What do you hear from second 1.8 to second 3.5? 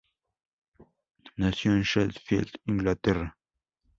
Sheffield, Inglaterra.